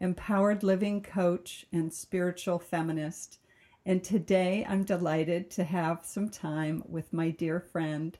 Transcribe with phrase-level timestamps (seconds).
[0.00, 3.38] empowered living coach, and spiritual feminist.
[3.84, 8.16] And today I'm delighted to have some time with my dear friend,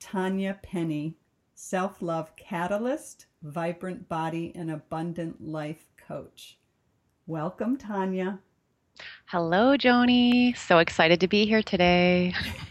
[0.00, 1.16] Tanya Penny,
[1.54, 6.58] self love catalyst, vibrant body, and abundant life coach.
[7.26, 8.40] Welcome, Tanya.
[9.26, 10.56] Hello, Joni.
[10.56, 12.34] So excited to be here today.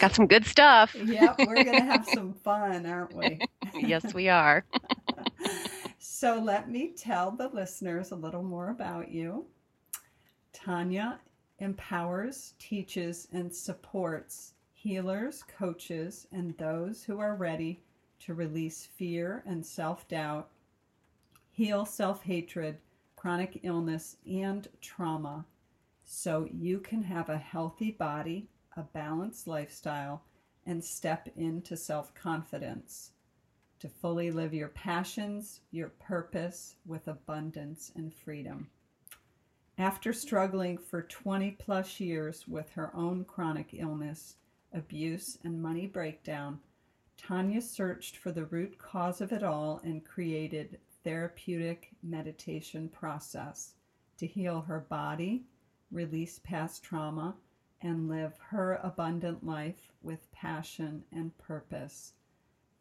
[0.00, 0.94] Got some good stuff.
[0.94, 3.40] yep, we're going to have some fun, aren't we?
[3.80, 4.64] yes, we are.
[6.06, 9.46] So let me tell the listeners a little more about you.
[10.52, 11.18] Tanya
[11.60, 17.80] empowers, teaches, and supports healers, coaches, and those who are ready
[18.18, 20.50] to release fear and self doubt,
[21.50, 22.76] heal self hatred,
[23.16, 25.46] chronic illness, and trauma
[26.04, 30.22] so you can have a healthy body, a balanced lifestyle,
[30.66, 33.13] and step into self confidence
[33.84, 38.66] to fully live your passions, your purpose with abundance and freedom.
[39.76, 44.36] After struggling for 20 plus years with her own chronic illness,
[44.72, 46.60] abuse, and money breakdown,
[47.18, 53.74] Tanya searched for the root cause of it all and created therapeutic meditation process
[54.16, 55.44] to heal her body,
[55.90, 57.34] release past trauma,
[57.82, 62.14] and live her abundant life with passion and purpose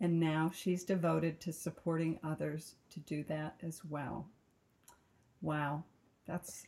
[0.03, 4.27] and now she's devoted to supporting others to do that as well.
[5.41, 5.85] Wow,
[6.27, 6.67] that's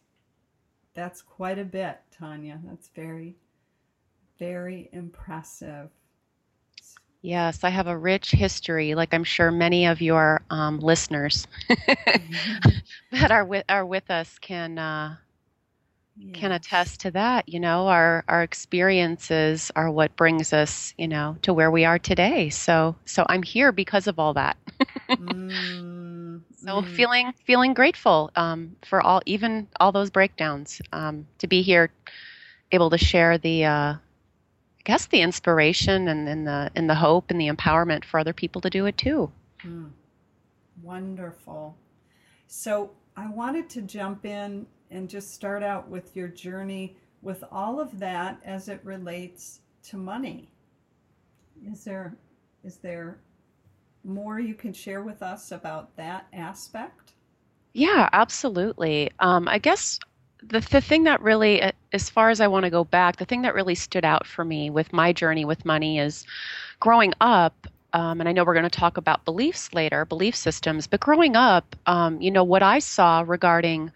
[0.94, 2.62] that's quite a bit, Tanya.
[2.66, 3.36] That's very
[4.40, 5.90] very impressive.
[7.22, 11.46] Yes, I have a rich history, like I'm sure many of your um, listeners
[13.12, 15.18] that are with are with us can uh,
[16.18, 16.40] yes.
[16.40, 17.50] can attest to that.
[17.50, 22.00] You know, our our experiences are what brings us, you know, to where we are
[22.00, 22.50] today.
[22.50, 24.58] So so I'm here because of all that.
[25.10, 26.88] mm, so mm.
[26.96, 31.92] feeling feeling grateful um, for all even all those breakdowns um, to be here,
[32.72, 33.66] able to share the.
[33.66, 33.94] Uh,
[34.78, 38.34] I guess the inspiration and, and the and the hope and the empowerment for other
[38.34, 39.32] people to do it too.
[39.64, 39.90] Mm.
[40.84, 41.76] Wonderful.
[42.48, 47.80] So I wanted to jump in and just start out with your journey with all
[47.80, 50.50] of that as it relates to money.
[51.72, 52.16] Is there
[52.64, 53.18] is there
[54.04, 57.14] more you can share with us about that aspect?
[57.74, 59.12] Yeah, absolutely.
[59.20, 60.00] Um, I guess
[60.42, 63.42] the the thing that really, as far as I want to go back, the thing
[63.42, 66.26] that really stood out for me with my journey with money is
[66.80, 67.68] growing up.
[67.94, 70.86] Um, and I know we're going to talk about beliefs later, belief systems.
[70.86, 73.92] But growing up, um, you know, what I saw regarding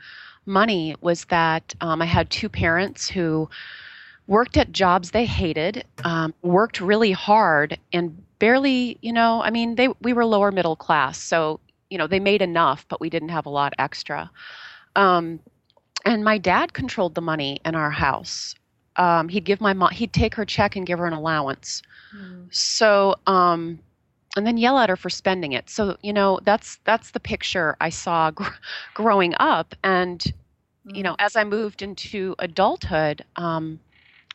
[0.46, 3.50] money was that um, I had two parents who
[4.28, 9.76] worked at jobs they hated, um, worked really hard, and barely, you know, I mean,
[9.76, 13.30] they we were lower middle class, so you know they made enough, but we didn't
[13.30, 14.30] have a lot extra.
[14.96, 15.40] Um,
[16.06, 18.56] and my dad controlled the money in our house.
[18.96, 21.82] Um, he'd give my mom, he'd take her check and give her an allowance.
[22.16, 22.48] Mm.
[22.54, 23.80] So, um,
[24.40, 25.70] and then yell at her for spending it.
[25.70, 28.46] So, you know, that's that's the picture I saw gr-
[28.94, 30.24] growing up, and
[30.86, 31.18] you know, mm.
[31.20, 33.82] as I moved into adulthood, um,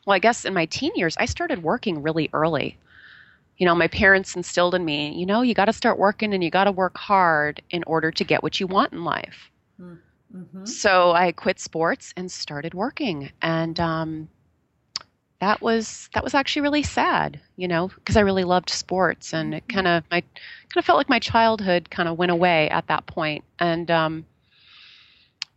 [0.05, 2.77] well, I guess in my teen years, I started working really early.
[3.57, 6.43] You know, my parents instilled in me, you know, you got to start working and
[6.43, 9.49] you got to work hard in order to get what you want in life.
[9.81, 9.97] Mm,
[10.35, 10.65] mm-hmm.
[10.65, 14.29] So I quit sports and started working, and um,
[15.45, 19.53] that was that was actually really sad, you know, because I really loved sports, and
[19.53, 22.87] it kind of I kind of felt like my childhood kind of went away at
[22.87, 24.25] that point, and um,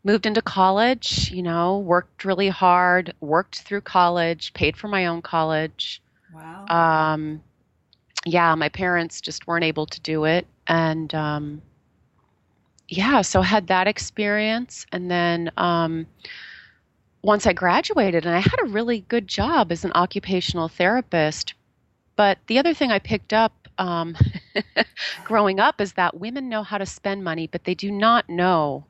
[0.05, 5.23] moved into college, you know, worked really hard, worked through college, paid for my own
[5.23, 6.03] college.
[6.35, 6.67] Wow.
[6.69, 7.43] Um,
[8.27, 10.47] yeah, my parents just weren't able to do it.
[10.67, 11.63] And um,
[12.89, 14.85] yeah, so had that experience.
[14.93, 16.07] And then um,
[17.29, 21.53] once I graduated, and I had a really good job as an occupational therapist.
[22.17, 24.17] But the other thing I picked up um,
[25.25, 28.87] growing up is that women know how to spend money, but they do not know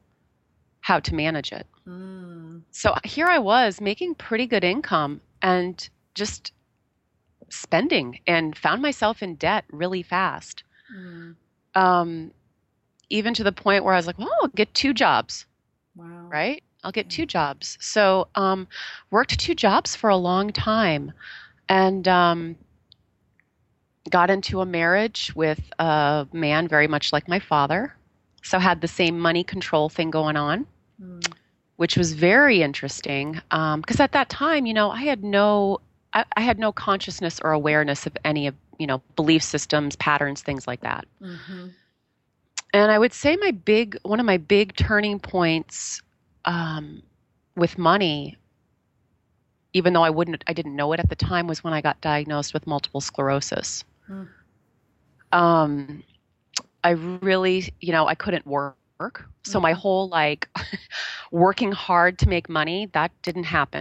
[0.82, 1.66] how to manage it.
[1.84, 2.62] Mm.
[2.70, 6.52] So here I was making pretty good income and just
[7.48, 10.62] spending and found myself in debt really fast.
[10.96, 11.34] Mm.
[11.74, 12.30] Um,
[13.10, 15.44] even to the point where I was like, well, I'll get two jobs.
[15.96, 16.28] Wow.
[16.30, 16.62] Right?
[16.84, 17.76] I'll get two jobs.
[17.80, 18.68] So, um,
[19.10, 21.12] worked two jobs for a long time,
[21.68, 22.56] and um,
[24.08, 27.94] got into a marriage with a man very much like my father.
[28.42, 30.66] So had the same money control thing going on,
[31.02, 31.34] Mm.
[31.76, 33.40] which was very interesting.
[33.50, 35.80] Because at that time, you know, I had no,
[36.12, 40.42] I, I had no consciousness or awareness of any of you know belief systems, patterns,
[40.42, 41.04] things like that.
[41.20, 41.72] Mhm.
[42.72, 46.00] And I would say my big, one of my big turning points
[46.48, 47.06] um,
[47.56, 48.44] with money,
[49.74, 52.00] even though I wouldn't, I didn't know it at the time, was when I got
[52.02, 53.96] diagnosed with multiple sclerosis.
[54.10, 54.28] Mm.
[55.32, 56.04] Um,
[56.84, 58.84] I really, you know, I couldn't work.
[59.04, 59.72] So my Mhm.
[59.72, 60.48] whole like
[61.32, 63.80] working hard to make money, that didn't happen.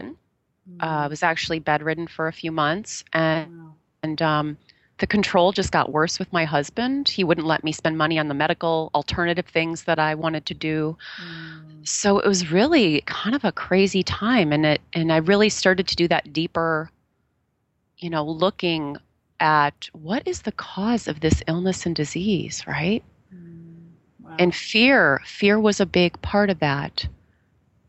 [0.62, 3.76] Uh, I was actually bedridden for a few months and Wow.
[4.04, 4.58] and um,
[5.00, 7.10] the control just got worse with my husband.
[7.10, 10.54] He wouldn't let me spend money on the medical alternative things that I wanted to
[10.54, 10.98] do.
[11.22, 11.88] Mm.
[11.88, 15.88] So it was really kind of a crazy time, and it and I really started
[15.88, 16.90] to do that deeper,
[17.98, 18.98] you know, looking
[19.40, 23.04] at what is the cause of this illness and disease, right?
[23.34, 23.92] Mm.
[24.24, 24.36] Wow.
[24.40, 27.08] And fear, fear was a big part of that.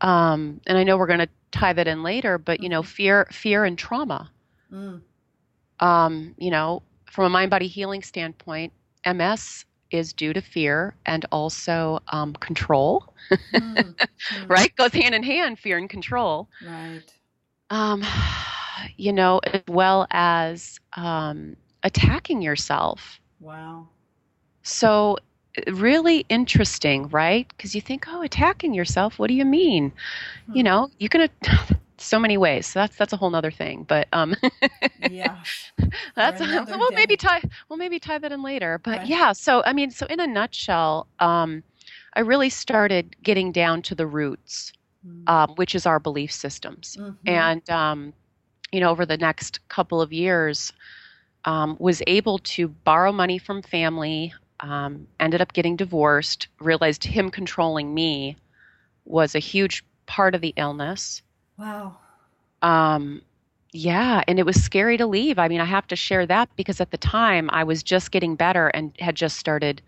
[0.01, 2.87] Um, and I know we're going to tie that in later, but you know, Mhm.
[2.87, 4.31] fear, fear and trauma
[4.71, 5.01] Mm.
[5.79, 8.73] um, you know, from a mind body healing standpoint,
[9.05, 13.13] MS is due to fear and also um, control,
[13.51, 13.95] Mm.
[14.31, 14.49] Mm.
[14.49, 14.73] right?
[14.75, 16.49] Goes hand in hand, fear and control.
[16.61, 17.13] Right.
[17.69, 18.03] Um,
[18.97, 23.19] you know, as well as um, attacking yourself.
[23.39, 23.89] Wow.
[24.63, 25.17] So,
[25.67, 27.47] really interesting, right?
[27.49, 29.93] Because you think, oh, attacking yourself, what do you mean?
[30.51, 30.63] You Hmm.
[30.63, 31.29] know, you can.
[32.01, 32.67] So many ways.
[32.67, 33.83] So that's that's a whole other thing.
[33.83, 34.35] But um,
[35.09, 35.43] Yeah.
[36.15, 38.79] That's another we'll maybe tie we'll maybe tie that in later.
[38.83, 39.07] But Right.
[39.07, 41.63] yeah, so I mean, so in a nutshell, um,
[42.13, 44.73] I really started getting down to the roots,
[45.07, 45.29] Mm.
[45.29, 46.97] um, which is our belief systems.
[46.99, 47.15] Mhm.
[47.25, 48.13] And um,
[48.71, 50.73] you know, over the next couple of years,
[51.45, 54.33] um, was able to borrow money from family.
[54.59, 56.49] Um, ended up getting divorced.
[56.59, 58.35] Realized him controlling me
[59.05, 61.21] was a huge part of the illness.
[61.59, 61.97] Wow.
[62.61, 63.21] Um,
[63.73, 65.39] yeah, and it was scary to leave.
[65.39, 68.35] I mean, I have to share that because at the time I was just getting
[68.35, 69.81] better and had just started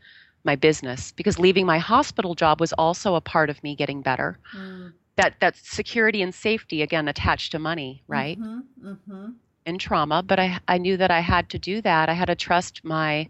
[0.43, 4.39] my business because leaving my hospital job was also a part of me getting better.
[4.53, 4.93] Mm.
[5.17, 8.39] That that security and safety again attached to money, right?
[8.39, 8.63] Mhm.
[8.83, 9.35] Mhm.
[9.65, 12.09] In trauma, but I I knew that I had to do that.
[12.09, 13.29] I had to trust my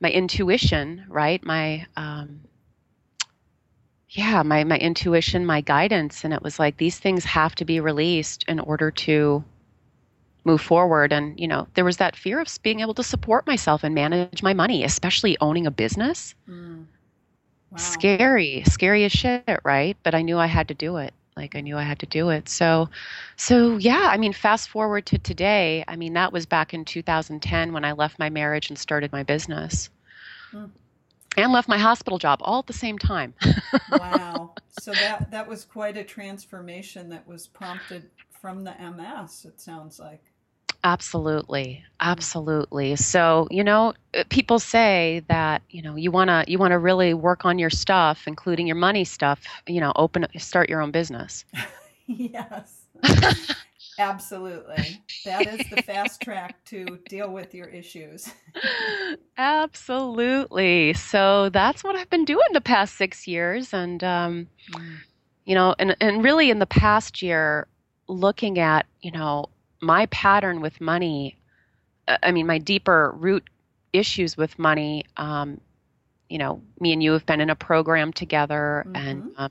[0.00, 1.44] my intuition, right?
[1.44, 2.42] My um
[4.10, 7.80] yeah, my my intuition, my guidance and it was like these things have to be
[7.80, 9.44] released in order to
[10.44, 11.12] move forward.
[11.12, 14.42] And you know there was that fear of being able to support myself and manage
[14.42, 16.34] my money especially owning a business.
[16.48, 16.86] Mm.
[17.70, 17.76] Wow.
[17.76, 19.96] scary scary as shit right?
[20.02, 21.12] But i knew i had to do it.
[21.36, 22.48] Like i knew i had to do it.
[22.48, 22.88] So
[23.36, 25.84] so yeah i mean fast forward to today.
[25.86, 29.22] I mean that was back in 2010 when i left my marriage and started my
[29.22, 29.90] business.
[30.54, 30.70] Mm.
[31.36, 33.34] And left my hospital job all at the same time
[33.90, 34.54] wow.
[34.80, 38.10] So that that was quite a transformation that was prompted
[38.40, 39.44] from the MS.
[39.44, 40.32] It sounds like.
[40.84, 41.84] Absolutely.
[42.00, 42.94] Absolutely.
[42.96, 46.78] So, you know, uh, people say that, you know, you want to you want to
[46.78, 50.92] really work on your stuff, including your money stuff, you know, open start your own
[50.92, 51.44] business.
[52.06, 52.82] yes.
[53.98, 55.02] Absolutely.
[55.24, 58.32] That is the fast track to deal with your issues.
[59.38, 60.94] Absolutely.
[60.94, 65.00] So, that's what I've been doing the past 6 years and um Mm.
[65.44, 67.66] you know, and and really in the past year
[68.08, 69.46] looking at, you know,
[69.80, 71.38] my pattern with money,
[72.08, 73.44] uh, I mean, my deeper root
[73.92, 75.60] issues with money um
[76.28, 79.32] you know, me and you have been in a program together and Mhm.
[79.36, 79.50] um,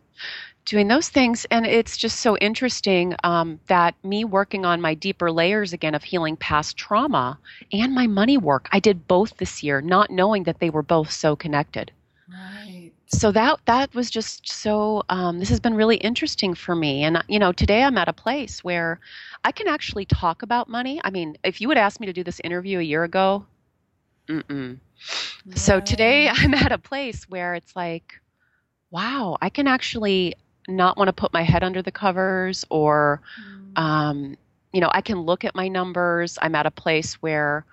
[0.67, 1.45] doing those things.
[1.49, 6.03] And it's just so interesting um, that me working on my deeper layers again of
[6.03, 7.39] healing past trauma
[7.71, 11.09] and my money work, I did both this year, not knowing that they were both
[11.11, 11.91] so connected.
[12.29, 12.91] Right.
[13.07, 15.01] So that that was just so.
[15.07, 18.13] Um, this has been really interesting for me, and you know, today I'm at a
[18.13, 18.99] place where
[19.45, 20.99] I can actually talk about money.
[21.05, 23.45] I mean, if you would ask me to do this interview a year ago,
[24.27, 24.77] mm-mm.
[25.55, 28.19] So today I'm at a place where it's like,
[28.91, 30.35] wow, I can actually
[30.67, 33.77] not want to put my head under the covers or, Mm.
[33.77, 34.35] um,
[34.73, 36.37] you know, I can look at my numbers.
[36.41, 37.65] I'm at a place where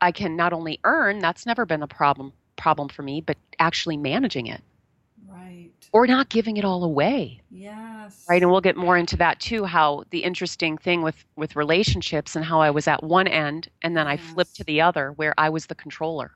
[0.00, 3.96] I can not only earn, that's never been a problem problem for me, but actually
[3.96, 4.62] managing it
[5.26, 5.90] Right.
[5.92, 7.42] or not giving it all away.
[7.50, 8.28] Yes.
[8.28, 8.42] Right.
[8.42, 12.44] And we'll get more into that too, how the interesting thing with, with relationships and
[12.44, 15.48] how I was at one end and then I flipped to the other where I
[15.50, 16.32] was the controller.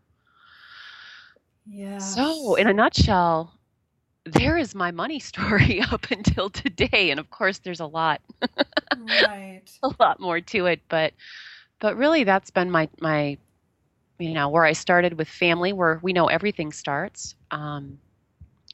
[1.67, 3.59] yeah So, in a nutshell,
[4.25, 8.21] there is my money story up until today and of course there's a lot
[8.97, 9.63] right.
[9.83, 11.13] a lot more to it but
[11.81, 13.37] but really that's been my my
[14.19, 17.99] you know where i started with family where we know everything starts um,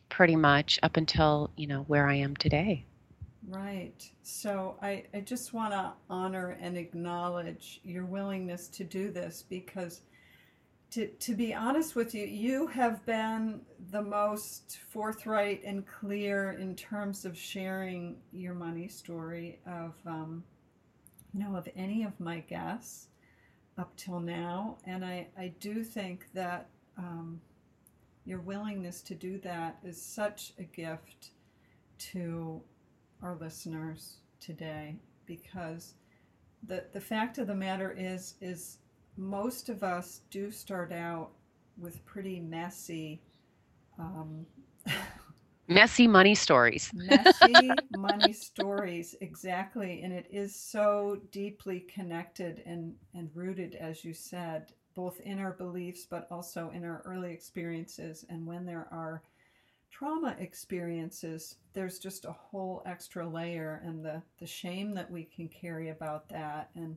[0.08, 2.84] pretty much up until you know where i am today.
[3.48, 4.10] Right.
[4.22, 10.02] So i i just want to honor and acknowledge your willingness to do this because
[10.90, 16.74] to, to be honest with you, you have been the most forthright and clear in
[16.74, 20.42] terms of sharing your money story of, um,
[21.34, 23.08] you know, of any of my guests
[23.76, 24.78] up till now.
[24.84, 27.40] And I, I do think that um,
[28.24, 31.30] your willingness to do that is such a gift
[31.98, 32.62] to
[33.22, 35.94] our listeners today because
[36.66, 38.78] the, the fact of the matter is, is
[39.18, 41.30] most of us do start out
[41.76, 43.20] with pretty messy
[43.98, 44.46] um,
[45.68, 46.92] messy money stories.
[46.94, 54.14] Messy money stories exactly and it is so deeply connected and and rooted as you
[54.14, 58.24] said both in our beliefs but also in our early experiences.
[58.28, 59.22] And when there are
[59.90, 65.48] trauma experiences there's just a whole extra layer and the the shame that we can
[65.48, 66.70] carry about that.
[66.76, 66.96] And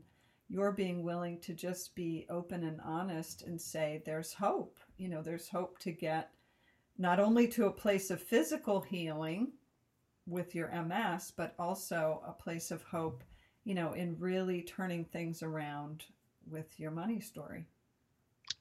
[0.52, 4.78] you're being willing to just be open and honest and say there's hope.
[4.98, 6.32] You know there's hope to get
[6.98, 9.54] not only to a place of physical healing
[10.28, 13.24] with your ms but also a place of hope
[13.64, 16.04] you know in really turning things around
[16.50, 17.66] with your money story.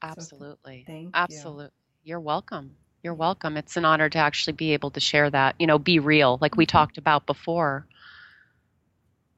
[0.01, 0.85] Absolutely.
[0.87, 1.65] so thank absolutely
[2.05, 2.11] you.
[2.11, 2.77] you're welcome.
[3.03, 3.57] You're welcome.
[3.57, 6.57] It's an honor to actually be able to share that you know be real like
[6.57, 6.79] we mm-hmm.
[6.79, 7.87] talked about before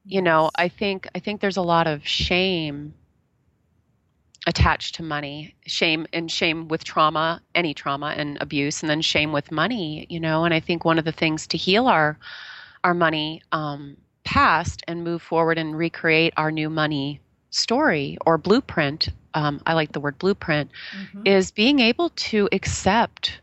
[0.05, 2.93] you know i think i think there's a lot of shame
[4.45, 9.31] attached to money shame and shame with trauma any trauma and abuse and then shame
[9.31, 12.17] with money you know and i think one of the things to heal our
[12.83, 13.95] our money um,
[14.25, 19.93] past and move forward and recreate our new money story or blueprint um, i like
[19.93, 21.21] the word blueprint mm-hmm.
[21.25, 23.39] is being able to accept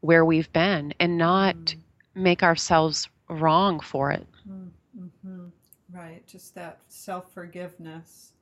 [0.00, 2.22] where we've been and not mm-hmm.
[2.22, 4.66] make ourselves wrong for it mm-hmm.
[5.96, 8.32] Right, just that self forgiveness.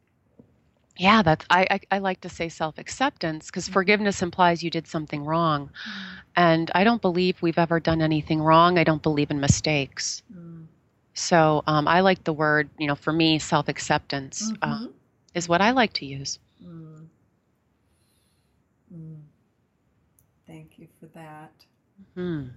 [0.97, 3.75] Yeah, that's I, I, I like to say self acceptance because mm-hmm.
[3.75, 6.17] forgiveness implies you did something wrong, mm-hmm.
[6.37, 8.79] and I don't believe we've ever done anything wrong.
[8.79, 10.23] I don't believe in mistakes.
[10.33, 10.67] Mm.
[11.15, 14.85] So um, I like the word, you know, for me, self acceptance uh, mm-hmm.
[14.87, 14.89] uh,
[15.35, 16.41] is what I like to use.
[16.65, 17.07] Mm.
[18.93, 19.21] Mm.
[20.47, 21.53] Thank you for that.
[22.15, 22.49] Hmm.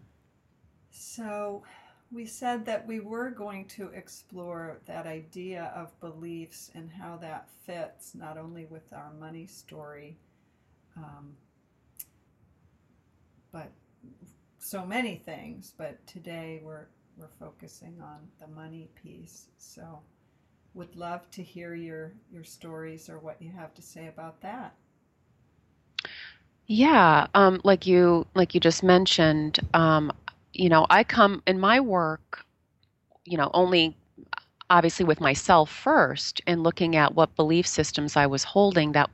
[0.91, 1.63] So
[2.11, 7.49] we said that we were going to explore that idea of beliefs and how that
[7.65, 10.17] fits not only with our money story,
[10.95, 11.35] um,
[13.51, 13.71] but
[14.59, 15.73] so many things.
[15.77, 16.87] But today we're
[17.17, 19.47] we're focusing on the money piece.
[19.57, 19.99] So,
[20.73, 24.75] would love to hear your your stories or what you have to say about that.
[26.67, 30.11] Yeah, um, like you like you just mentioned, um,
[30.53, 32.45] you know, I come in my work,
[33.25, 33.95] you know, only
[34.69, 39.09] obviously with myself first and looking at what belief systems I was holding that,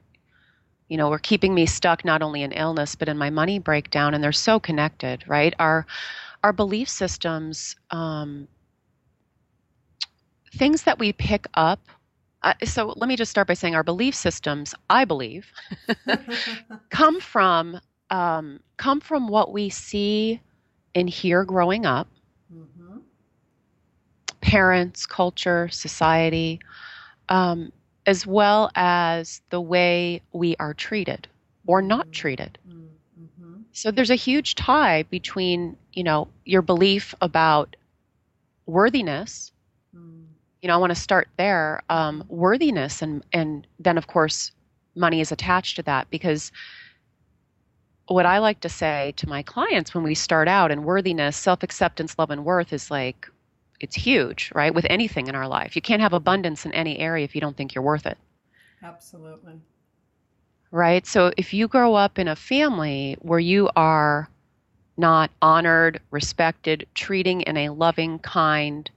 [0.87, 4.13] you know, were keeping me stuck not only in illness but in my money breakdown,
[4.13, 5.53] and they're so connected, right?
[5.59, 5.85] Our
[6.43, 8.47] our belief systems, um,
[10.55, 11.79] things that we pick up.
[12.43, 15.51] Uh, so let me just start by saying our belief systems, I believe,
[16.89, 20.41] come from um, come from what we see
[20.95, 22.07] and here growing up
[22.53, 22.97] mm-hmm.
[24.41, 26.59] parents, culture, society,
[27.29, 27.71] um,
[28.05, 31.27] as well as the way we are treated
[31.65, 32.11] or not mm-hmm.
[32.11, 32.57] treated.
[32.67, 32.83] Mm-hmm.
[33.71, 37.75] So there's a huge tie between, you know, your belief about
[38.65, 39.51] worthiness.
[39.95, 40.25] Mm.
[40.61, 41.83] You know, I want to start there.
[41.89, 44.51] Um, worthiness, and and then of course,
[44.95, 46.51] money is attached to that because
[48.07, 51.63] what I like to say to my clients when we start out in worthiness, self
[51.63, 53.29] acceptance, love, and worth is like,
[53.79, 54.73] it's huge, right?
[54.73, 55.75] With anything in our life.
[55.75, 58.17] You can't have abundance in any area if you don't think you're worth it.
[58.81, 59.53] Absolutely.
[60.71, 61.05] Right?
[61.05, 64.27] So if you grow up in a family where you are
[64.97, 68.89] not honored, respected, treating in a loving, kind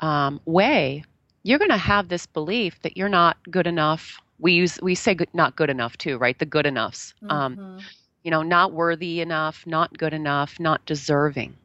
[0.00, 1.04] um, way,
[1.42, 4.20] you're going to have this belief that you're not good enough.
[4.38, 6.38] We use we say good, not good enough too, right?
[6.38, 7.14] The good enoughs.
[7.28, 7.64] Um, mm-hmm.
[7.64, 7.80] Um,
[8.26, 11.56] you know, not worthy enough, not good enough, not deserving.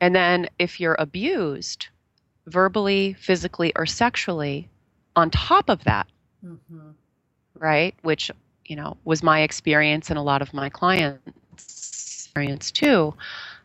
[0.00, 1.88] And then if you're abused,
[2.46, 4.70] verbally, physically, or sexually,
[5.16, 6.06] on top of that,
[6.42, 6.92] mm-hmm.
[7.58, 8.30] right, which,
[8.64, 11.20] you know, was my experience and a lot of my clients'
[11.58, 13.12] experience too,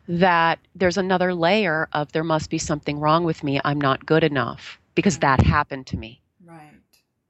[0.06, 3.58] that there's another layer of there must be something wrong with me.
[3.64, 6.20] I'm not good enough because that happened to me.
[6.44, 6.74] Right.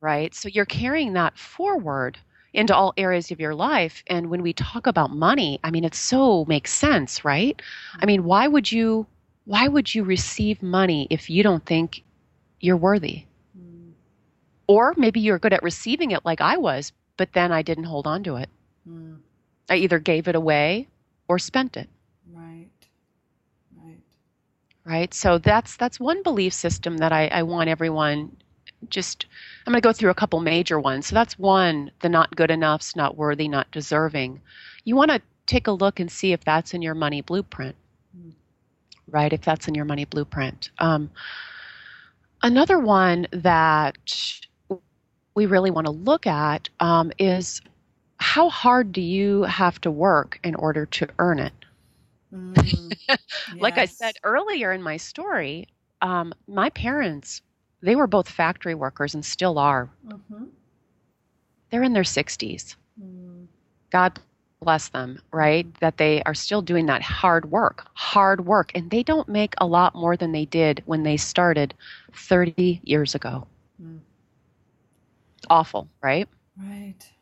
[0.00, 0.34] Right.
[0.34, 2.18] So you're carrying that forward
[2.56, 4.02] into all areas of your life.
[4.08, 7.60] And when we talk about money, I mean, it so makes sense, right?
[8.00, 9.06] I mean, why would you,
[9.44, 12.02] why would you receive money if you don't think
[12.60, 13.24] you're worthy?
[13.56, 13.92] Mm.
[14.66, 18.06] Or maybe you're good at receiving it like I was, but then I didn't hold
[18.06, 18.48] on to it.
[18.88, 19.18] Mm.
[19.68, 20.88] I either gave it away
[21.28, 21.88] or spent it.
[22.32, 22.68] Right.
[23.76, 24.00] Right.
[24.84, 28.36] right so that's that's one belief system that i, I want everyone
[28.88, 29.26] just
[29.66, 31.06] i'm going to go through a couple major ones.
[31.06, 34.40] So that's one the not good enoughs not worthy not deserving.
[34.84, 37.76] You want to take a look and see if that's in your money blueprint
[38.16, 38.34] Mm.
[39.10, 39.32] right?
[39.32, 40.70] If that's in your money blueprint.
[40.78, 41.10] Um,
[42.42, 43.96] another one that
[45.34, 47.60] we really want to look at um, is
[48.18, 51.52] how hard do you have to work in order to earn it?
[52.32, 52.96] Mm.
[53.58, 55.66] like I said earlier in my story,
[56.00, 57.42] um, my parents,
[57.82, 59.90] they were both factory workers and still are.
[60.06, 60.48] Mhm.
[61.70, 62.76] They're in their 60s.
[63.00, 63.46] Mm.
[63.90, 64.18] God
[64.60, 65.66] bless them, right?
[65.80, 68.72] That they are still doing that hard work, hard work.
[68.74, 71.74] And they don't make a lot more than they did when they started
[72.12, 73.46] 30 years ago.
[73.82, 74.00] Mm.
[75.50, 76.28] Awful, right?
[76.56, 77.12] Right.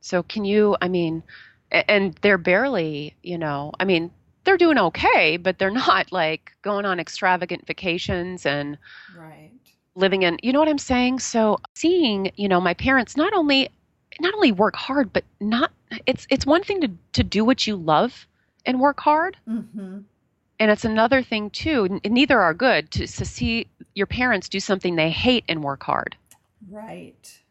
[0.00, 1.22] So, can you, I mean,
[1.70, 4.10] and they're barely, you know, I mean,
[4.46, 8.78] they're doing okay, but they're not like going on extravagant vacations and
[9.16, 9.50] Right.
[9.94, 13.68] living in you know what i'm saying so seeing you know my parents not only
[14.20, 15.72] not only work hard but not
[16.06, 18.26] it's it's one thing to to do what you love
[18.66, 20.00] and work hard Mm-hmm.
[20.60, 24.96] and it's another thing too neither are good to, to see your parents do something
[24.96, 26.16] they hate and work hard
[26.68, 27.42] Right.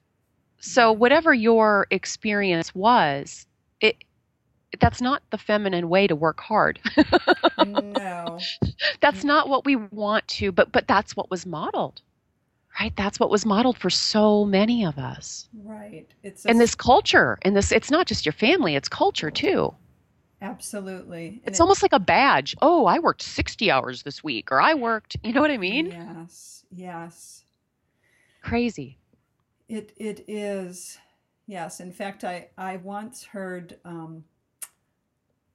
[0.60, 3.48] so whatever your experience was
[3.82, 3.96] it
[4.80, 6.80] that's not the feminine way to work hard
[7.58, 8.50] no.
[9.02, 12.02] that's not what we want to but but that's what was modeled
[12.80, 16.08] right that's what was modeled for so many of us Right.
[16.24, 19.74] It's and this culture and this it's not just your family it's culture too
[20.42, 21.42] absolutely.
[21.46, 24.62] And it's it- almost like a badge oh i worked 60 hours this week or
[24.62, 26.66] i worked you know what i mean Yes.
[26.72, 27.44] Yes.
[28.42, 28.98] crazy
[29.68, 30.98] It it is.
[31.48, 31.80] Yes.
[31.80, 34.26] In fact, I I once heard um,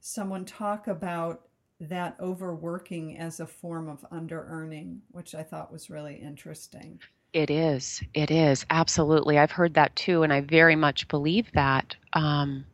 [0.00, 1.42] someone talk about
[1.80, 7.00] that overworking as a form of under earning, which I thought was really interesting.
[7.32, 8.02] it is.
[8.12, 8.66] It is.
[8.70, 9.38] Absolutely.
[9.38, 11.94] I've heard that too and i very much believe that.
[12.12, 12.64] Um,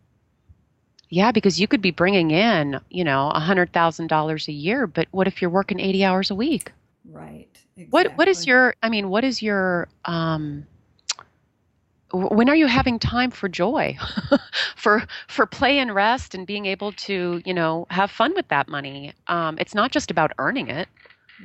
[1.08, 4.86] yeah because you could be bringing in you know a hundred thousand dollars a year
[4.86, 6.72] but what if you're working 80 hours a week?
[7.08, 7.48] Right.
[7.90, 10.66] what what is your i mean what is your um
[12.16, 13.96] when are you having time for joy?
[14.76, 18.68] For for play and rest and being able to you know have fun with that
[18.68, 19.12] money.
[19.26, 20.88] Um it's not just about earning it.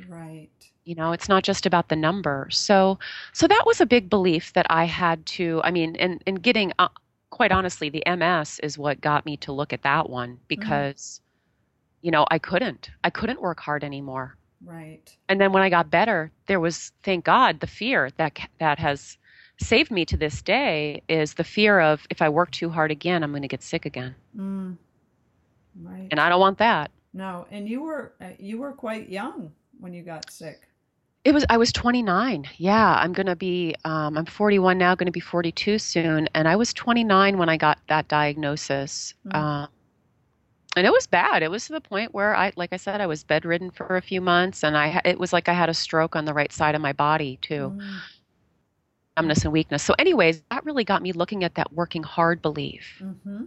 [0.08, 0.48] Right?
[0.84, 2.48] you know it's not just about the number.
[2.50, 2.98] So
[3.32, 6.72] so that was a big belief that i had to i mean and and getting
[6.78, 6.88] uh,
[7.30, 11.20] quite honestly the ms is what got me to look at that one because
[12.02, 12.90] you know i couldn't.
[13.04, 14.36] I couldn't work hard anymore.
[14.64, 15.16] Right.
[15.28, 19.18] and then when I got better, there was thank God the fear that that has
[19.60, 23.22] saved me to this day is the fear of if I work too hard again,
[23.22, 24.76] I'm going to get sick again, Mm.
[25.80, 26.08] Right.
[26.10, 26.90] and I don't want that.
[27.14, 30.68] no, and you were uh, you were quite young when you got sick.
[31.24, 32.48] It was I was 29.
[32.56, 36.48] Yeah, I'm going to be um, I'm 41 now, going to be 42 soon, and
[36.48, 39.14] I was 29 when I got that diagnosis.
[39.26, 39.34] Mm.
[39.34, 39.66] Uh,
[40.74, 41.42] and it was bad.
[41.42, 44.02] It was to the point where I, like I said, I was bedridden for a
[44.02, 46.74] few months, and I it was like I had a stroke on the right side
[46.74, 47.72] of my body too.
[47.76, 47.98] Mm.
[49.16, 49.82] Numbness and weakness.
[49.82, 53.00] So, anyways, that really got me looking at that working hard belief.
[53.02, 53.44] Mm-hmm.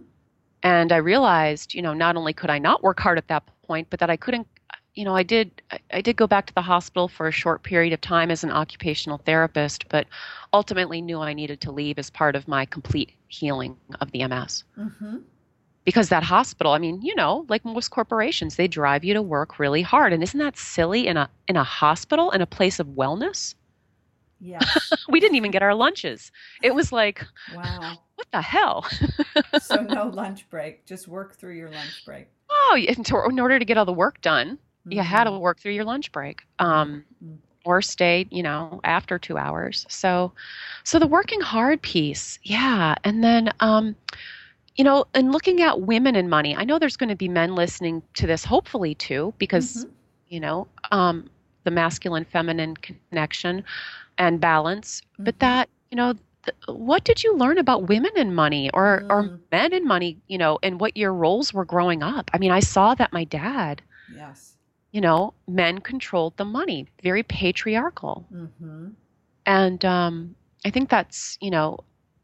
[0.62, 3.88] And I realized, you know, not only could I not work hard at that point,
[3.90, 4.46] but that I couldn't,
[4.94, 7.92] you know, I did, I- did go back to the hospital for a short period
[7.92, 10.06] of time as an occupational therapist, but
[10.52, 14.64] ultimately knew I needed to leave as part of my complete healing of the MS.
[14.78, 15.18] Mm-hmm.
[15.84, 19.60] Because that hospital, I mean, you know, like most corporations, they drive you to work
[19.60, 20.12] really hard.
[20.12, 23.54] And isn't that silly in a in a hospital, in a place of wellness?
[24.38, 24.94] Yes.
[25.08, 26.30] We didn't even get our lunches.
[26.62, 28.00] It was like, Wow.
[28.16, 28.86] what the hell?
[29.56, 30.86] So no lunch break.
[30.86, 32.28] Just work through your lunch break.
[32.50, 34.58] Oh, in order to get all the work done,
[34.90, 35.40] you had to Mhm.
[35.40, 37.38] work through your lunch break, um, Mhm.
[37.64, 39.72] or stay, you know, after two hours.
[39.88, 40.32] So,
[40.84, 43.96] so the working hard piece, yeah, and then, um,
[44.76, 46.54] you know, and looking at women and money.
[46.56, 49.90] I know there's going to be men listening to this, hopefully too, because Mhm.
[50.28, 51.28] you know, um,
[51.64, 53.64] the masculine feminine connection
[54.18, 55.02] and balance.
[55.24, 55.40] But Mhm.
[55.40, 56.14] that, you know,
[56.66, 59.10] what did you learn about women and money or Mm.
[59.10, 62.30] or men and money, you know, and what your roles were growing up?
[62.32, 64.56] I mean, I saw that my dad, Yes.
[64.92, 68.26] you know, men controlled the money, very patriarchal.
[68.32, 68.90] Mm-hmm.
[69.44, 71.80] And um, I think that's, you know,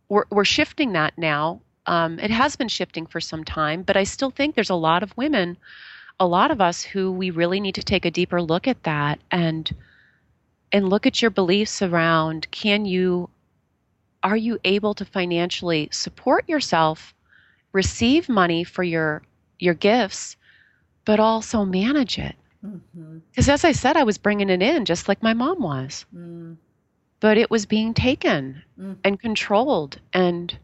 [0.08, 1.60] we're, we're shifting that now.
[1.86, 5.02] Um, it has been shifting for some time, but I still think there's a lot
[5.02, 5.56] of women,
[6.20, 9.20] a lot of us who we really need to take a deeper look at that
[9.30, 9.74] and
[10.72, 13.30] and look at your beliefs around can you
[14.22, 17.14] are you able to financially support yourself,
[17.72, 19.22] receive money for your
[19.58, 20.36] your gifts,
[21.04, 22.36] but also manage it?
[22.64, 23.18] Mm-hmm.
[23.30, 26.56] Because as I said, I was bringing it in just like my mom was Mm.
[27.20, 28.96] but it was being taken Mm.
[29.04, 30.58] and controlled and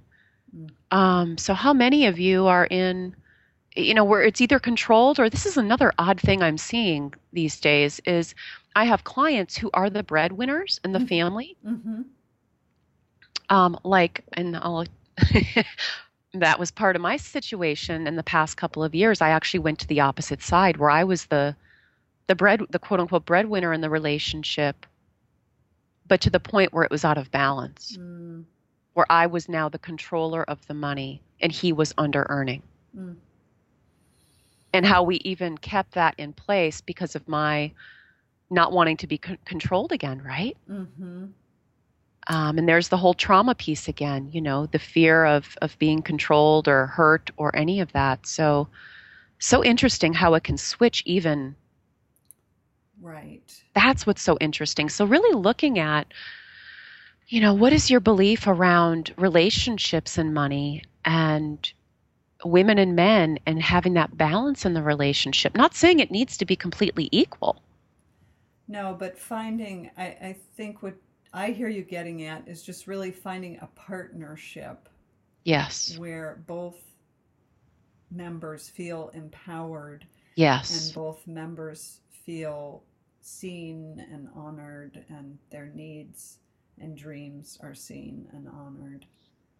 [0.57, 0.71] Mm.
[0.91, 3.15] um, so how many of you are in
[3.77, 7.61] you know where it's either controlled or this is another odd thing i'm seeing these
[7.61, 8.35] days is
[8.79, 11.09] i have clients who are the breadwinners in the Mhm.
[11.13, 12.03] family Mm-hmm.
[13.51, 14.87] um, like and i'll
[16.35, 19.79] that was part of my situation in the past couple of years i actually went
[19.81, 21.57] to the opposite side where i was the
[22.29, 24.87] the bread the quote unquote breadwinner in the relationship
[26.09, 28.45] but to the point where it was out of balance Mm.
[28.95, 32.63] where I was now the controller of the money and he was under earning.
[32.97, 33.17] Mm.
[34.73, 37.73] And how we even kept that in place because of my
[38.51, 40.57] not wanting to be c- controlled again, right?
[40.71, 41.27] Mm-hmm.
[42.31, 46.03] Um, and there's the whole trauma piece again, you know, the fear of of being
[46.03, 48.27] controlled or hurt or any of that.
[48.27, 48.69] So,
[49.39, 51.57] so interesting how it can switch even
[53.01, 53.63] Right.
[53.75, 54.89] that's what's so interesting.
[54.89, 56.13] So really looking at
[57.29, 61.71] you know, what is your belief around relationships and money and
[62.43, 65.55] women and men and having that balance in the relationship?
[65.55, 67.63] Not saying it needs to be completely equal.
[68.69, 70.95] No, but finding, I, I think what
[71.33, 74.89] I hear you getting at is just really finding a partnership
[75.45, 75.99] Yes.
[75.99, 76.77] where both
[78.11, 80.71] members feel empowered Yes.
[80.71, 82.85] and both members feel
[83.21, 86.39] seen and honored and their needs
[86.81, 89.07] and dreams are seen and honored.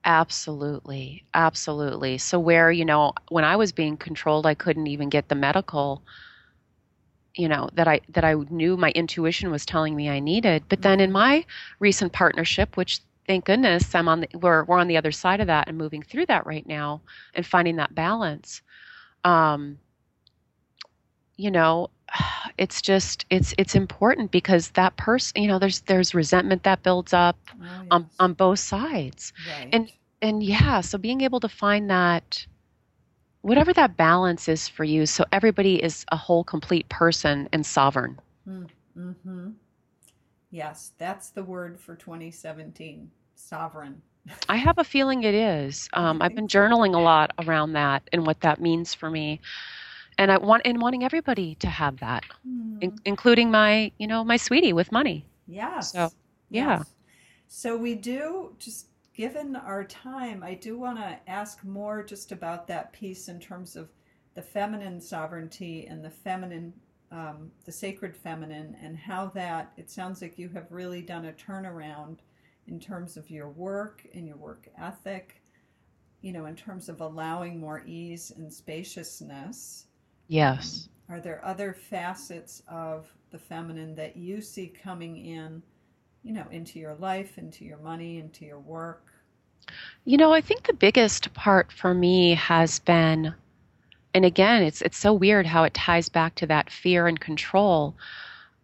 [0.05, 1.25] Absolutely.
[1.35, 2.19] Absolutely.
[2.19, 6.05] So where, you know, when I was being controlled, I couldn't even get the medical
[7.35, 10.65] you know that I that I knew my intuition was telling me I needed.
[10.69, 11.45] But then in my
[11.79, 15.47] recent partnership, which thank goodness I'm on the we're we're on the other side of
[15.49, 17.01] that and moving through that right now
[17.35, 18.63] and finding that balance.
[19.25, 19.79] Um
[21.37, 21.91] you know,
[22.59, 27.13] it's just it's it's important because that person, you know, there's there's resentment that builds
[27.13, 29.69] up Oh, on on both sides right.
[29.73, 32.45] and- and yeah, so being able to find that
[33.49, 38.21] whatever that balance is for you, so everybody is a whole, complete person and sovereign.
[38.49, 39.51] mm-hmm.
[40.51, 44.03] Yes, that's the word for 2017 sovereign.
[44.49, 45.89] I have a feeling it is.
[45.95, 46.75] Um, I've been think so, too.
[46.75, 49.41] journaling a lot around that and what that means for me,
[50.19, 52.25] and I want and wanting everybody to have that,
[52.81, 52.99] in, Mm.
[53.05, 55.27] including my, you know, my sweetie with money.
[55.47, 55.93] Yes.
[55.93, 56.13] So,
[56.51, 56.79] yeah.
[56.79, 56.95] Yes.
[57.49, 62.69] So we do just given our time, I do want to ask more just about
[62.69, 63.91] that piece in terms of
[64.37, 66.73] the feminine sovereignty and the feminine
[67.11, 71.33] um, the sacred feminine and how that it sounds like you have really done a
[71.33, 72.19] turnaround
[72.67, 75.43] in terms of your work and your work ethic
[76.23, 79.87] you know in terms of allowing more ease and spaciousness
[80.29, 80.89] Yes.
[81.09, 85.63] are there other facets of the feminine that you see coming in,
[86.23, 89.08] you know, into your life, into your money, into your work?
[90.05, 93.35] You know, I think the biggest part for me has been
[94.15, 97.95] and again, it's it's so weird how it ties back to that fear and control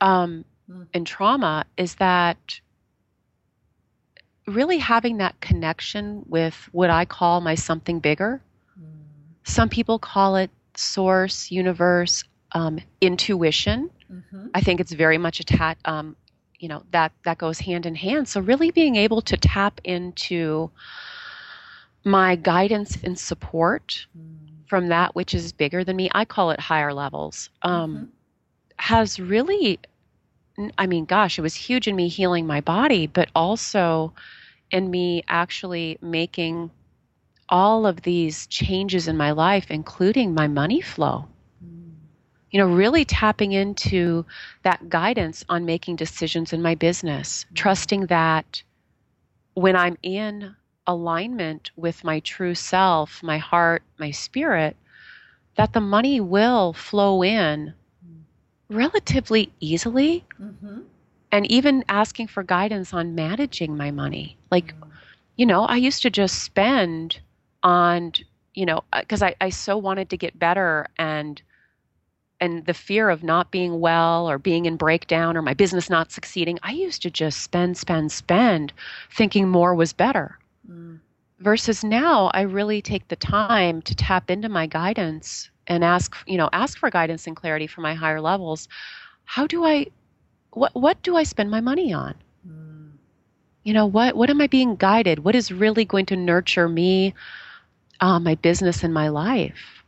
[0.00, 0.87] um, Mm.
[0.94, 2.61] and trauma is that
[4.46, 8.40] really having that connection with what I call my something bigger.
[9.46, 13.90] Some people call it source, universe, um, intuition.
[14.11, 14.46] Mm-hmm.
[14.54, 15.87] I think it's very much attached.
[15.87, 16.16] Um,
[16.64, 18.27] you know that that goes hand in hand.
[18.27, 20.70] So really being able to tap into
[22.05, 24.07] my guidance and support
[24.66, 26.09] from that which is bigger than me.
[26.14, 27.50] I call it higher levels.
[27.61, 28.12] Um,
[28.79, 29.79] Has really,
[30.79, 34.14] I mean, gosh, it was huge in me healing my body, but also
[34.70, 36.70] in me actually making
[37.50, 41.29] all of these changes in my life, including my money flow
[42.54, 44.24] you know, really tapping into
[44.62, 47.54] that guidance on making decisions in my business, mm-hmm.
[47.56, 48.62] trusting that
[49.54, 50.54] when I'm in
[50.86, 54.76] alignment with my true self, my heart, my spirit,
[55.56, 57.74] that the money will flow in
[58.06, 58.76] mm-hmm.
[58.76, 60.24] relatively easily.
[60.40, 60.82] Mm-hmm.
[61.32, 64.36] And even asking for guidance on managing my money.
[64.52, 64.90] Like, mm-hmm.
[65.34, 67.18] you know, I used to just spend
[67.64, 68.12] on,
[68.54, 71.42] you know, because I, I so wanted to get better and
[72.44, 76.12] and the fear of not being well or being in breakdown or my business not
[76.12, 78.72] succeeding, I used to just spend, spend, spend,
[79.11, 80.38] thinking more was better.
[80.70, 81.00] Mm.
[81.40, 86.37] Versus now, I really take the time to tap into my guidance and ask, you
[86.37, 88.68] know, ask for guidance and clarity for my higher levels.
[89.24, 89.87] How do I,
[90.50, 92.14] what, what do I spend my money on?
[92.46, 92.90] Mm.
[93.62, 95.24] You know, what, what am I being guided?
[95.24, 97.14] What is really going to nurture me,
[98.00, 99.84] uh, my business, and my life?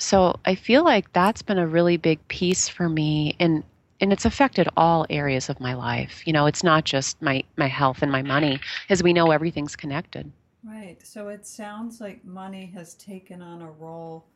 [0.00, 3.64] So I feel like that's been a really big piece for me and
[4.00, 6.26] and it's affected all areas of my life.
[6.26, 9.76] You know, it's not just my my health and my money as we know everything's
[9.76, 10.32] connected.
[10.64, 10.98] Right.
[11.06, 14.26] So it sounds like money has taken on a role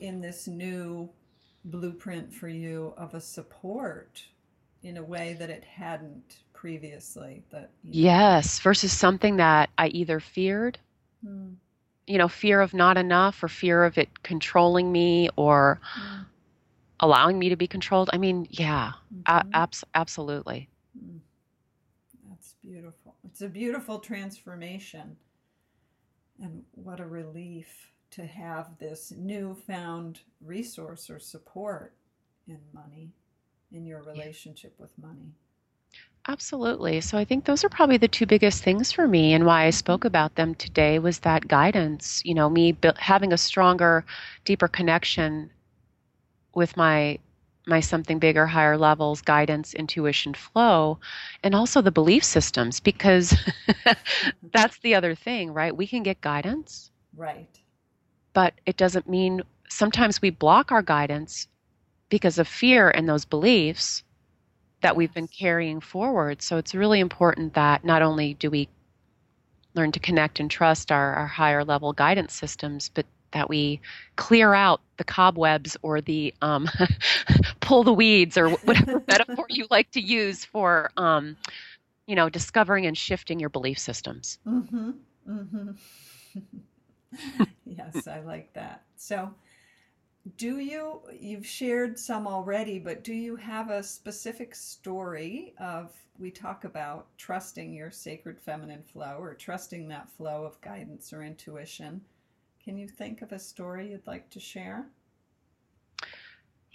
[0.00, 1.10] in this new
[1.64, 4.24] blueprint for you of a support
[4.82, 7.96] in a way that it hadn't previously that you know.
[7.98, 10.78] Yes, versus something that I either feared
[11.24, 11.54] hmm
[12.06, 16.26] you know, fear of not enough or fear of it controlling me or mm.
[17.00, 18.10] allowing me to be controlled.
[18.12, 19.22] I mean, yeah, mm-hmm.
[19.26, 20.68] a- abs- absolutely.
[20.98, 21.20] Mm.
[22.28, 23.14] That's beautiful.
[23.24, 25.16] It's a beautiful transformation.
[26.42, 31.94] And what a relief to have this newfound resource or support
[32.46, 33.12] in money,
[33.72, 35.32] in your relationship with money.
[36.28, 37.00] Absolutely.
[37.00, 39.70] So I think those are probably the two biggest things for me and why I
[39.70, 44.04] spoke about them today was that guidance, you know, me having a stronger,
[44.44, 45.50] deeper connection
[46.54, 47.18] with my
[47.66, 50.98] my something bigger, higher levels, guidance, intuition, flow,
[51.42, 53.34] and also the belief systems because
[54.52, 55.74] that's the other thing, right?
[55.74, 56.90] We can get guidance.
[57.16, 57.60] Right.
[58.34, 61.48] But it doesn't mean sometimes we block our guidance
[62.08, 64.02] because of fear and those beliefs
[64.84, 66.42] that we've been carrying forward.
[66.42, 68.68] So it's really important that not only do we
[69.74, 73.80] learn to connect and trust our, our higher level guidance systems, but that we
[74.16, 76.68] clear out the cobwebs or the um,
[77.60, 81.34] pull the weeds or whatever metaphor you like to use for, um,
[82.06, 84.38] you know, discovering and shifting your belief systems.
[84.46, 84.90] Mm-hmm.
[85.26, 85.70] Mm-hmm.
[87.64, 88.82] yes, I like that.
[88.96, 89.30] So,
[90.36, 96.30] do you you've shared some already but do you have a specific story of we
[96.30, 102.00] talk about trusting your sacred feminine flow or trusting that flow of guidance or intuition
[102.62, 104.86] can you think of a story you'd like to share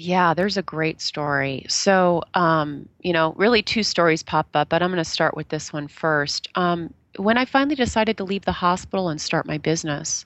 [0.02, 1.66] yeah, there's a great story.
[1.68, 5.50] So, um, you know, really two stories pop up, but I'm going to start with
[5.50, 6.48] this one first.
[6.56, 10.26] Um, when I finally decided to leave the hospital and start my business,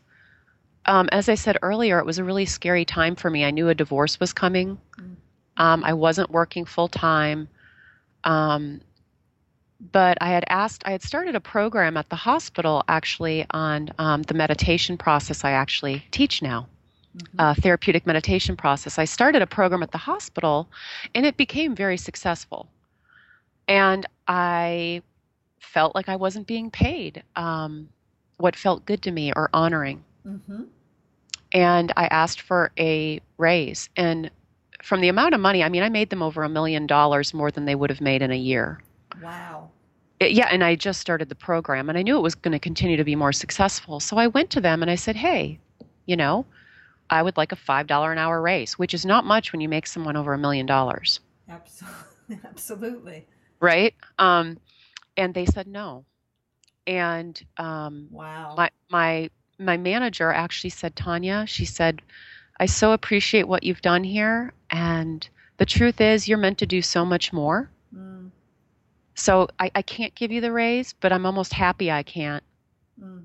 [0.86, 3.46] um, as I said earlier, it was a really scary time for me.
[3.46, 4.78] I knew a divorce was coming.
[4.98, 5.15] Mm.
[5.58, 7.48] Um, I wasn't working full time.
[8.24, 8.82] Um,
[9.91, 14.22] but I had asked, I had started a program at the hospital actually on um,
[14.24, 16.67] the meditation process I actually teach now,
[17.15, 17.39] mm-hmm.
[17.39, 18.98] uh, therapeutic meditation process.
[18.98, 20.69] I started a program at the hospital
[21.15, 22.67] and it became very successful.
[23.67, 25.02] And I
[25.60, 27.89] felt like I wasn't being paid um,
[28.38, 30.04] what felt good to me or honoring.
[30.28, 30.64] Mm-hmm.
[31.52, 33.90] And I asked for a raise.
[33.96, 34.32] And
[34.82, 37.52] from the amount of money, I mean, I made them over a million dollars more
[37.52, 38.82] than they would have made in a year.
[39.22, 39.70] Wow.
[40.20, 42.60] It, yeah, and I just started the program and I knew it was going to
[42.60, 44.00] continue to be more successful.
[44.00, 45.60] So I went to them and I said, hey,
[46.06, 46.46] you know,
[47.10, 49.88] I would like a $5 an hour raise, which is not much when you make
[49.88, 51.20] someone over a million dollars.
[51.50, 52.40] Absolutely.
[52.46, 53.28] Absolutely.
[53.60, 53.94] Right?
[54.18, 54.58] Um,
[55.18, 56.06] and they said no.
[56.88, 58.56] And um, wow.
[58.58, 62.02] my, my my manager actually said, Tanya, she said,
[62.60, 64.54] I so appreciate what you've done here.
[64.70, 67.70] And the truth is, you're meant to do so much more.
[67.96, 68.32] Mm.
[69.16, 72.44] So I, I, can't give you the raise, but I'm almost happy I can't
[73.02, 73.24] mm.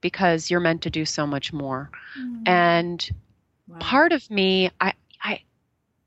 [0.00, 1.90] because you're meant to do so much more.
[2.18, 2.48] Mm.
[2.48, 3.10] And
[3.66, 3.78] wow.
[3.80, 5.40] part of me, I, I,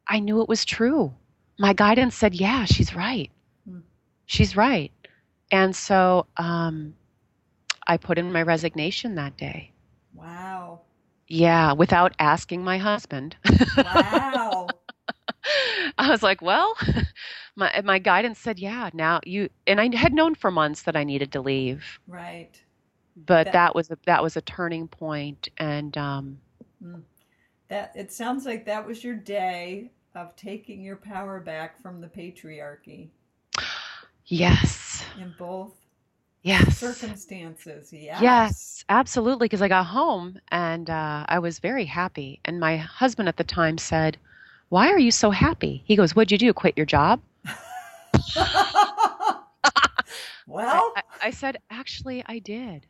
[0.07, 1.13] I knew it was true.
[1.59, 3.29] My guidance said, yeah, she's right.
[3.69, 3.81] Mm.
[4.25, 4.91] She's right.
[5.51, 6.93] And so, um,
[7.87, 9.71] I put in my resignation that day.
[10.13, 10.81] Wow.
[11.27, 13.35] Yeah, without asking my husband.
[13.77, 14.67] Wow.
[15.97, 16.75] I was like, well,
[17.55, 21.03] my my guidance said, yeah, now you and I had known for months that I
[21.03, 21.99] needed to leave.
[22.07, 22.61] Right.
[23.15, 26.39] But that, that was a that was a turning point and um
[26.81, 26.99] hmm.
[27.69, 32.07] that it sounds like that was your day of taking your power back from the
[32.07, 33.09] patriarchy.
[34.25, 35.03] Yes.
[35.19, 35.73] In both
[36.43, 36.77] yes.
[36.77, 37.91] circumstances.
[37.91, 38.21] Yes.
[38.21, 39.45] Yes, absolutely.
[39.45, 42.39] Because I got home and uh, I was very happy.
[42.45, 44.17] And my husband at the time said,
[44.69, 45.83] Why are you so happy?
[45.85, 46.53] He goes, What'd you do?
[46.53, 47.21] Quit your job?
[50.47, 52.85] Well, I, I, said, actually, I did.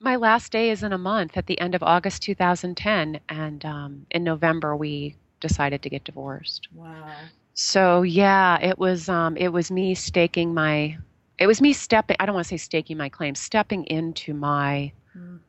[0.00, 3.20] My last day is in a month at the end of August 2010.
[3.28, 6.68] And um, in November, we decided to get divorced.
[6.72, 7.10] wow.
[7.54, 10.96] So yeah, it was um, it was me staking my
[11.38, 14.92] it was me stepping I don't want to say staking my claim, stepping into my
[15.16, 15.40] Mm.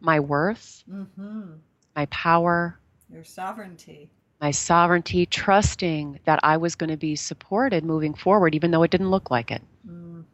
[0.00, 1.52] my worth, Mm-hmm.
[1.94, 4.10] my power, Your sovereignty.
[4.40, 8.90] my sovereignty, trusting that I was going to be supported moving forward, even though it
[8.90, 10.24] didn't look like it Mm.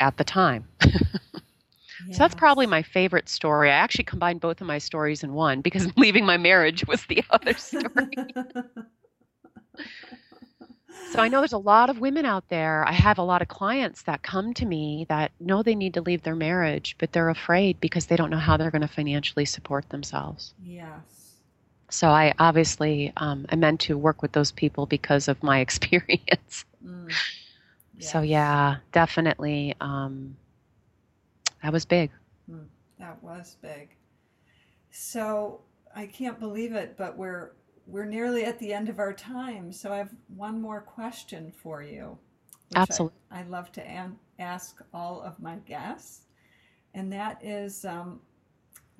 [0.00, 0.66] at the time.
[2.10, 3.70] So that's probably my favorite story.
[3.70, 7.22] I actually combined both of my stories in one because leaving my marriage was the
[7.30, 8.18] other story.
[11.10, 12.86] so I know there's a lot of women out there.
[12.86, 16.00] I have a lot of clients that come to me that know they need to
[16.00, 19.44] leave their marriage, but they're afraid because they don't know how they're going to financially
[19.44, 20.54] support themselves.
[20.64, 21.00] yes.
[21.90, 26.64] So I obviously um, I meant to work with those people because of my experience.
[26.84, 27.12] Mm.
[27.98, 30.36] So yeah, definitely um,
[31.62, 32.10] that was big.
[32.98, 33.90] That was big.
[34.90, 35.60] So
[35.94, 37.50] I can't believe it, but we're
[37.86, 39.72] we're nearly at the end of our time.
[39.72, 42.18] So I have one more question for you.
[42.70, 43.18] which I- Absolutely.
[43.30, 46.22] I, love to ask all of my guests,
[46.94, 48.20] and that is, um,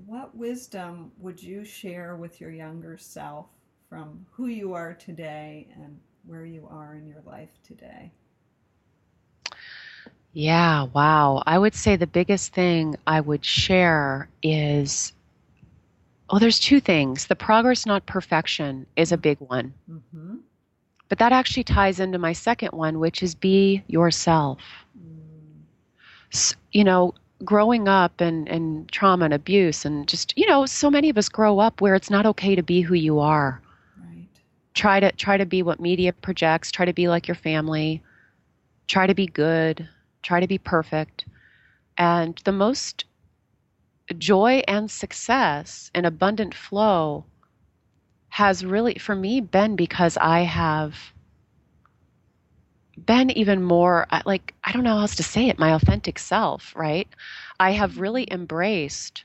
[0.07, 3.47] what wisdom would you share with your younger self
[3.89, 8.13] from who you are today and where you are in your life today?
[10.33, 11.43] Yeah, wow.
[11.47, 15.13] I would say the biggest thing I would share is
[16.33, 17.29] well, there's two things.
[17.29, 19.75] The progress, not perfection, is a big one.
[19.91, 20.37] Mm-hmm.
[21.11, 24.61] But that actually ties into my second one, which is be yourself.
[24.99, 25.65] Mm,
[26.33, 27.15] S- You know,
[27.45, 31.29] growing up and, and trauma and abuse, and just, you know, so many of us
[31.29, 33.61] grow up where it's not okay to be who you are.
[34.03, 34.29] right.
[34.75, 38.03] Try to try to be what media projects, try to be like your family,
[38.89, 39.89] try to be good,
[40.23, 41.27] try to be perfect.
[41.99, 43.05] And the most
[44.19, 47.25] joy and success and abundant flow
[48.31, 51.13] has really, for me, been because I have
[53.05, 56.75] been even more like, I don't know how else to say it, my authentic self,
[56.77, 57.09] right?
[57.59, 59.25] I have really embraced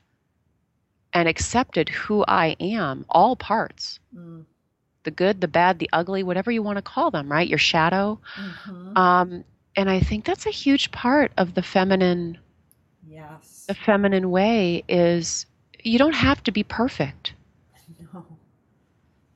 [1.12, 4.46] and accepted who I am, all parts Mm,
[5.04, 7.48] the good, the bad, the ugly, whatever you want to call them, right?
[7.48, 8.20] Your shadow.
[8.36, 8.96] mhm.
[8.96, 9.44] Um,
[9.76, 12.38] and I think that's a huge part of the feminine
[13.08, 13.66] Yes.
[13.66, 15.46] the feminine way is
[15.82, 17.34] you don't have to be perfect.
[18.12, 18.24] No.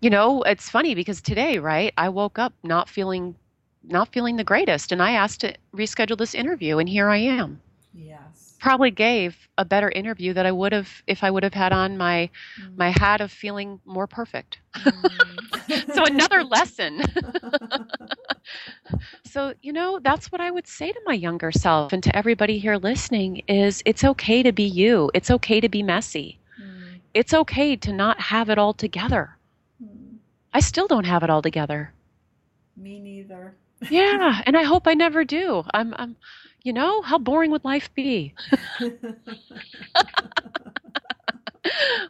[0.01, 3.37] You know, it's funny because today, right, I woke up not feeling
[3.85, 7.61] not feeling the greatest and I asked to reschedule this interview and here I am.
[7.95, 8.42] Yes.
[8.63, 11.99] Probably gave a better interview that I would have if I would have had on
[11.99, 12.77] my Mm.
[12.79, 14.61] my hat of feeling more perfect.
[14.79, 15.49] Mm.
[15.95, 17.03] So another lesson.
[19.25, 22.59] So, you know, that's what I would say to my younger self and to everybody
[22.59, 25.11] here listening is it's okay to be you.
[25.15, 26.39] It's okay to be messy.
[26.61, 29.39] Mm, It's okay to not have it all together.
[29.83, 30.19] mm.
[30.55, 31.95] I still don't have it all together.
[32.77, 33.57] Me neither.
[33.89, 35.65] Yeah, and I hope I never do.
[35.75, 36.17] I'm I'm
[36.65, 38.35] you know, how boring would life be?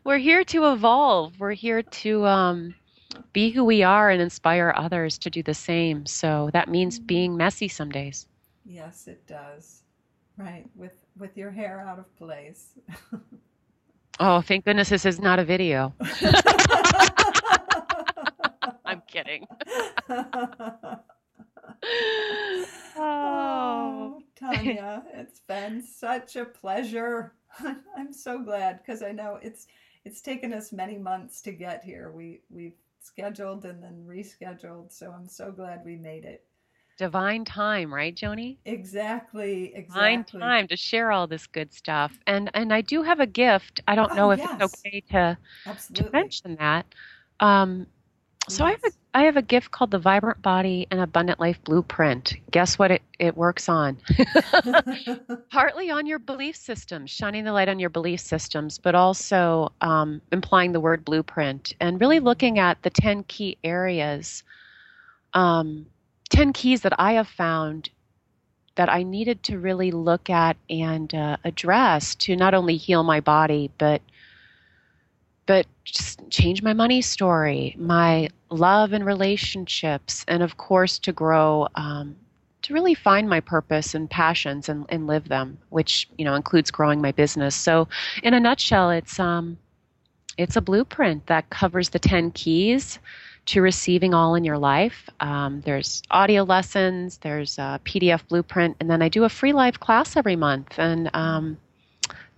[0.05, 1.39] We're here to evolve.
[1.41, 2.75] We're here to um
[3.33, 6.07] be who we are and inspire others to do the same.
[6.07, 8.27] So that means being messy some days.
[8.65, 9.83] yes, it does.
[10.37, 12.79] Right, with with your hair out of place.
[14.21, 15.93] Oh, thank goodness this is not a video.
[18.85, 19.47] I'm kidding.
[22.97, 27.35] Oh, Tanya, it's been such a pleasure.
[27.97, 29.67] I'm so glad because I know it's
[30.05, 32.13] it's taken us many months to get here.
[32.13, 36.45] We we've scheduled and then rescheduled, so I'm so glad we made it.
[36.99, 38.59] Divine time, right, Joni?
[38.65, 40.41] Exactly, Divine exactly.
[40.41, 42.19] time to share all this good stuff.
[42.27, 43.81] And and I do have a gift.
[43.89, 44.55] I don't Oh, know if yes.
[44.55, 45.39] it's okay to
[45.95, 46.87] to mention that.
[47.41, 47.87] Um,
[48.49, 48.93] so I have a
[49.33, 52.35] have a gift called the Vibrant Body and Abundant Life Blueprint.
[52.51, 53.97] Guess what it, it works on?
[55.51, 60.21] Partly on your belief systems, shining the light on your belief systems, but also um,
[60.33, 64.43] implying the word blueprint and really looking at the 10 key areas,
[65.33, 65.87] um,
[66.29, 67.89] 10 keys that I have found
[68.75, 73.21] that I needed to really look at and uh, address to not only heal my
[73.21, 74.03] body, but
[75.47, 81.69] but just change my money story, my love and relationships, and of course to grow,
[81.75, 82.17] um,
[82.63, 86.71] to really find my purpose and passions and, and live them, which you know includes
[86.71, 87.57] growing my business.
[87.57, 87.89] So,
[88.23, 89.59] in a nutshell, it's um,
[90.39, 92.99] it's a blueprint that covers the ten keys
[93.45, 95.11] to receiving all in your life.
[95.21, 99.81] Um, there's audio lessons, there's a PDF blueprint, and then I do a free live
[99.81, 100.79] class every month.
[100.79, 101.59] And um,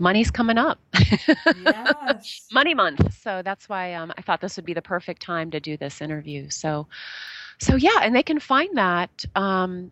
[0.04, 0.78] money's coming up.
[1.54, 2.46] Yes.
[2.52, 3.14] Money month.
[3.14, 6.00] So that's why um, I thought this would be the perfect time to do this
[6.00, 6.50] interview.
[6.50, 6.86] So,
[7.58, 9.24] so yeah, and they can find that.
[9.34, 9.90] Um,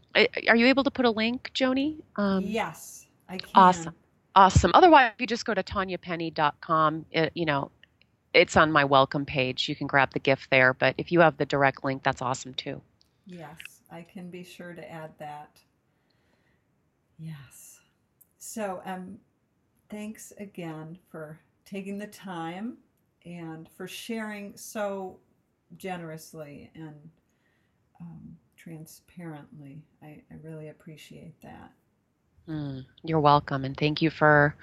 [0.49, 1.97] are you able to put a link, Joni?
[2.17, 3.51] Um, yes, I can.
[3.55, 3.95] Awesome.
[4.35, 4.71] Awesome.
[4.75, 7.71] Otherwise, if you just go to tanyapenny.com, it, you know,
[8.35, 9.69] it's on my welcome page.
[9.69, 10.75] You can grab the gift there.
[10.75, 12.83] But if you have the direct link, that's awesome too.
[13.27, 13.59] Yes,
[13.91, 15.59] I can be sure to add that.
[17.19, 17.81] Yes.
[18.39, 19.19] So, um,
[19.93, 22.79] thanks again for taking the time
[23.27, 25.19] and for sharing so
[25.77, 26.95] generously and
[28.01, 29.83] um, transparently.
[30.03, 31.73] I, I really appreciate that.
[32.49, 34.57] Mm, you're welcome, and thank you for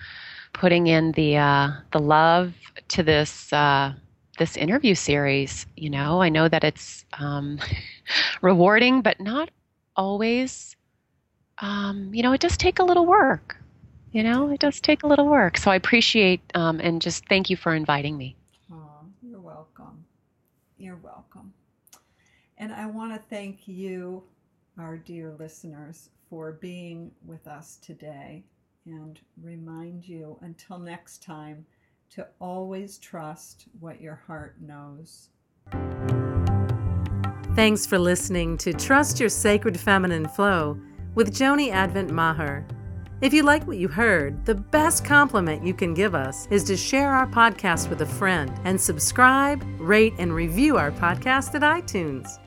[0.52, 2.54] putting in the uh, the love
[2.90, 3.94] to this uh,
[4.40, 5.68] this interview series.
[5.78, 7.60] You know, I know that it's um,
[8.42, 9.52] rewarding, but not
[9.96, 10.76] always.
[11.60, 13.60] Um, you know, it does take a little work.
[14.12, 15.58] You know, it does take a little work.
[15.58, 18.36] So I appreciate um, and just thank you for inviting me.
[18.72, 20.04] Oh, you're welcome.
[20.78, 21.54] You're welcome.
[22.58, 24.24] And I want to thank you,
[24.78, 28.44] our dear listeners, for being with us today
[28.86, 31.66] and remind you until next time
[32.12, 35.30] to always trust what your heart knows.
[37.56, 40.80] Thanks for listening to Trust Your Sacred Feminine Flow
[41.14, 42.66] with Joni Advent Maher.
[43.22, 46.78] If you like what you heard, the best compliment you can give us is to
[46.78, 52.40] share our podcast with a friend and subscribe, rate, and review our podcast at iTunes.